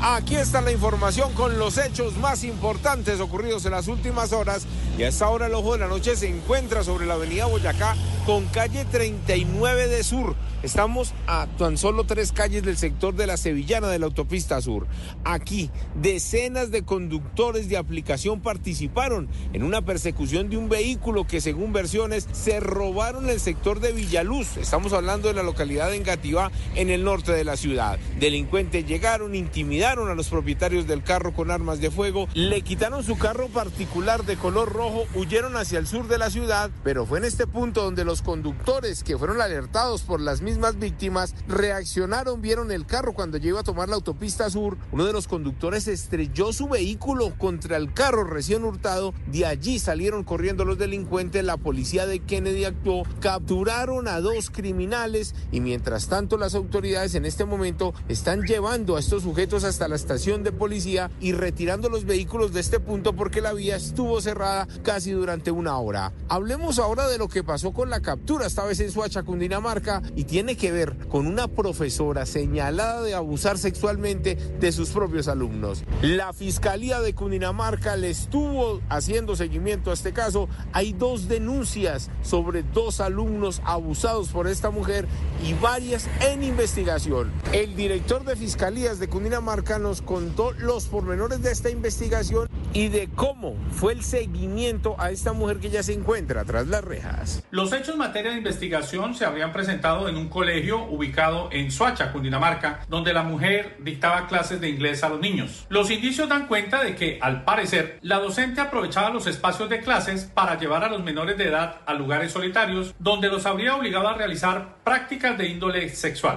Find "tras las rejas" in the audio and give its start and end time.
96.44-97.42